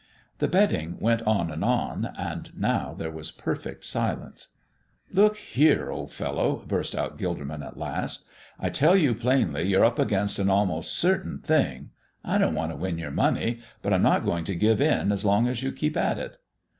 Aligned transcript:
The 0.39 0.47
betting 0.47 0.97
went 0.99 1.21
on 1.27 1.51
and 1.51 1.63
on, 1.63 2.09
and 2.17 2.49
now 2.57 2.95
there 2.97 3.11
was 3.11 3.29
perfect 3.29 3.85
silence. 3.85 4.47
"Look 5.13 5.37
here, 5.37 5.91
old 5.91 6.11
fellow," 6.11 6.63
burst 6.67 6.95
out 6.95 7.19
Gilderman, 7.19 7.61
at 7.63 7.77
last, 7.77 8.25
"I 8.59 8.71
tell 8.71 8.95
you 8.95 9.13
plainly 9.13 9.67
you're 9.67 9.85
up 9.85 9.99
against 9.99 10.39
an 10.39 10.49
almost 10.49 10.91
certain 10.95 11.37
thing. 11.37 11.91
I 12.23 12.39
don't 12.39 12.55
want 12.55 12.71
to 12.71 12.77
win 12.77 12.97
your 12.97 13.11
money, 13.11 13.59
but 13.83 13.93
I'm 13.93 14.01
not 14.01 14.25
going 14.25 14.43
to 14.45 14.55
give 14.55 14.81
in 14.81 15.11
as 15.11 15.23
long 15.23 15.47
as 15.47 15.61
you 15.61 15.71
keep 15.71 15.95
at 15.95 16.17
it." 16.17 16.39